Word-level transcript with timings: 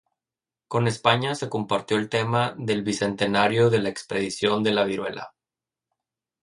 Con 0.67 0.87
España 0.87 1.35
se 1.35 1.47
compartió 1.47 1.95
el 1.97 2.09
tema 2.09 2.55
del 2.57 2.81
Bicentenario 2.81 3.69
de 3.69 3.83
la 3.83 3.89
Expedición 3.89 4.63
de 4.63 4.73
la 4.73 4.83
Viruela. 4.83 5.35